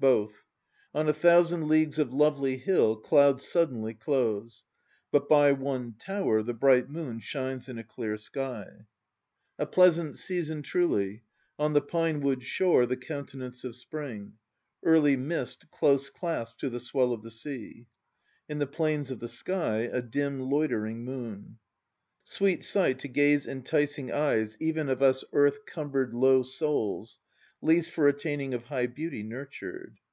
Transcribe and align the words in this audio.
BOTH. 0.00 0.44
"On 0.94 1.08
a 1.08 1.12
thousand 1.12 1.66
leagues 1.66 1.98
of 1.98 2.12
lovely 2.12 2.56
hill 2.56 2.94
clouds 2.94 3.44
suddenly 3.44 3.94
close; 3.94 4.62
But 5.10 5.28
by 5.28 5.50
one 5.50 5.94
tower 5.98 6.40
the 6.44 6.54
bright 6.54 6.88
moon 6.88 7.18
shines 7.18 7.68
in 7.68 7.78
a 7.78 7.82
clear 7.82 8.16
sky." 8.16 8.86
* 9.14 9.58
A 9.58 9.66
pleasant 9.66 10.16
season, 10.16 10.62
truly: 10.62 11.24
on 11.58 11.72
the 11.72 11.80
pine 11.80 12.20
wood 12.20 12.44
shore 12.44 12.86
The 12.86 12.96
countenance 12.96 13.64
of 13.64 13.74
Spring; 13.74 14.34
Early 14.84 15.16
mist 15.16 15.68
close 15.72 16.10
clasped 16.10 16.60
to 16.60 16.70
the 16.70 16.78
swell 16.78 17.12
of 17.12 17.24
the 17.24 17.32
sea; 17.32 17.86
In 18.48 18.60
the 18.60 18.68
plains 18.68 19.10
of 19.10 19.18
the 19.18 19.28
sky 19.28 19.78
a 19.78 20.00
dim, 20.00 20.38
loitering 20.38 21.04
moon. 21.04 21.58
Sweet 22.22 22.62
sight, 22.62 23.00
to 23.00 23.08
gaze 23.08 23.48
enticing 23.48 24.12
Eyes 24.12 24.56
even 24.60 24.88
of 24.90 25.02
us 25.02 25.24
earth 25.32 25.66
cumbered 25.66 26.14
Low 26.14 26.44
souls, 26.44 27.18
least 27.60 27.90
for 27.90 28.06
attaining 28.06 28.54
Of 28.54 28.62
high 28.66 28.86
beauty 28.86 29.20
nurtured. 29.24 29.98